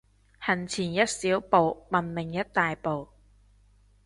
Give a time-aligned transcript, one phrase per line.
[0.39, 3.07] 行前一小步，文明一大步